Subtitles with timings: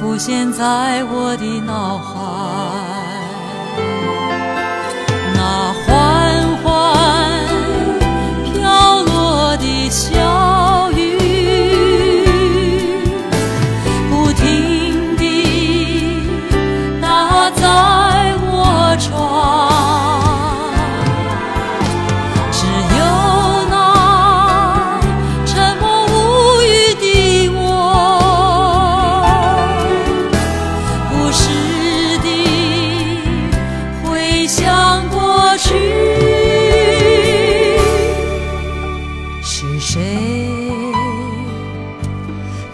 [0.00, 3.17] 浮现在我的脑海。